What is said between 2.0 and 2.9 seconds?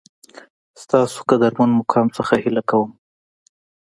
څخه هیله کوم